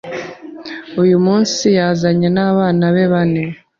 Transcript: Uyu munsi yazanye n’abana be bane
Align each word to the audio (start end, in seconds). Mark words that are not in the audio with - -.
Uyu 1.03 1.17
munsi 1.25 1.65
yazanye 1.77 2.27
n’abana 2.35 2.83
be 2.93 3.05
bane 3.11 3.43